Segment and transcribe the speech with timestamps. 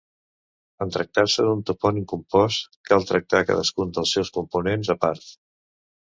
[0.85, 5.31] En tractar-se d'un topònim compost, cal tractar cadascun dels seus components a part.